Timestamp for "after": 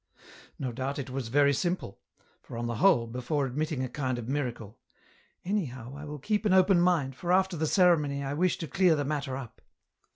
7.31-7.55